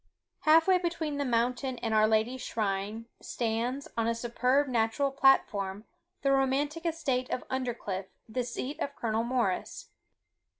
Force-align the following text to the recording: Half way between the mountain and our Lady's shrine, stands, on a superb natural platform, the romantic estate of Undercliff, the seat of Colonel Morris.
Half 0.39 0.65
way 0.67 0.79
between 0.79 1.17
the 1.19 1.25
mountain 1.25 1.77
and 1.77 1.93
our 1.93 2.07
Lady's 2.07 2.41
shrine, 2.41 3.05
stands, 3.21 3.87
on 3.95 4.07
a 4.07 4.15
superb 4.15 4.67
natural 4.67 5.11
platform, 5.11 5.85
the 6.23 6.31
romantic 6.31 6.87
estate 6.87 7.29
of 7.29 7.47
Undercliff, 7.49 8.07
the 8.27 8.43
seat 8.43 8.79
of 8.79 8.95
Colonel 8.95 9.23
Morris. 9.23 9.91